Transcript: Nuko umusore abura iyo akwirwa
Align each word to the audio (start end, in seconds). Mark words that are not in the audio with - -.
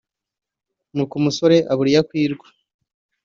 Nuko 0.93 1.13
umusore 1.19 1.55
abura 1.71 1.89
iyo 1.91 1.99
akwirwa 2.03 2.47